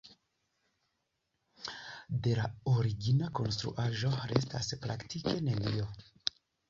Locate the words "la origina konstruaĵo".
2.39-4.13